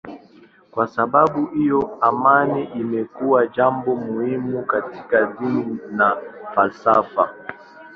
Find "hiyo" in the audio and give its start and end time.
1.45-1.97